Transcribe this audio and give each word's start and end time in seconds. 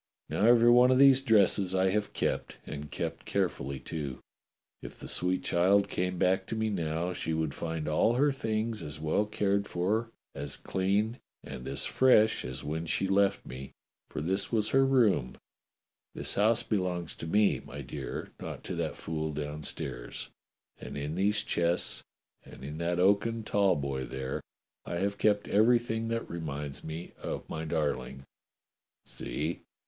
Now 0.29 0.43
every 0.45 0.71
one 0.71 0.89
of 0.89 0.97
these 0.97 1.21
dresses 1.21 1.75
I 1.75 1.91
have 1.91 2.11
kept, 2.13 2.57
and 2.65 2.89
kept 2.89 3.23
carefully, 3.23 3.79
too. 3.79 4.17
If 4.81 4.95
the 4.97 5.07
sweet 5.07 5.43
child 5.43 5.87
came 5.89 6.17
back 6.17 6.47
to 6.47 6.55
me 6.55 6.71
now, 6.71 7.13
she 7.13 7.35
would 7.35 7.53
find 7.53 7.87
all 7.87 8.15
her 8.15 8.31
things 8.31 8.81
as 8.81 8.99
well 8.99 9.27
cared 9.27 9.67
for, 9.67 10.09
as 10.33 10.57
clean, 10.57 11.19
and 11.43 11.67
as 11.67 11.85
fresh 11.85 12.43
as 12.43 12.63
when 12.63 12.87
she 12.87 13.07
left 13.07 13.45
me, 13.45 13.73
for 14.09 14.21
this 14.21 14.51
was 14.51 14.69
her 14.71 14.83
room 14.87 15.35
(this 16.15 16.33
house 16.33 16.63
belongs 16.63 17.13
to 17.17 17.27
me, 17.27 17.59
my 17.59 17.81
dear, 17.81 18.31
not 18.39 18.63
to 18.63 18.75
that 18.77 18.97
fool 18.97 19.31
downstairs), 19.31 20.29
and 20.79 20.97
in 20.97 21.13
these 21.13 21.43
chests 21.43 22.01
and 22.43 22.63
in 22.63 22.79
that 22.79 22.99
oaken 22.99 23.43
tall 23.43 23.75
boy 23.75 24.03
there 24.03 24.41
I 24.83 24.95
have 24.95 25.19
kept 25.19 25.47
everything 25.47 26.07
that 26.07 26.27
reminds 26.27 26.83
me 26.83 27.11
of 27.21 27.47
my 27.47 27.65
darling. 27.65 28.23
See!" 29.05 29.61